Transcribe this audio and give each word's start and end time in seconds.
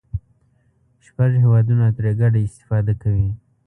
شپږ 1.05 1.31
هېوادونه 1.43 1.85
ترې 1.97 2.11
ګډه 2.21 2.39
استفاده 2.47 2.93
کوي. 3.01 3.29